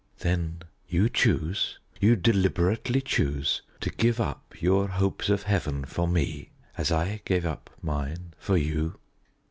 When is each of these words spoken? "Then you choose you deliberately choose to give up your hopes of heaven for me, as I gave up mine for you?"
"Then 0.17 0.63
you 0.87 1.09
choose 1.09 1.77
you 1.99 2.15
deliberately 2.15 3.01
choose 3.01 3.61
to 3.81 3.91
give 3.91 4.19
up 4.19 4.59
your 4.59 4.87
hopes 4.87 5.29
of 5.29 5.43
heaven 5.43 5.85
for 5.85 6.07
me, 6.07 6.49
as 6.75 6.91
I 6.91 7.21
gave 7.23 7.45
up 7.45 7.69
mine 7.83 8.33
for 8.39 8.57
you?" 8.57 8.99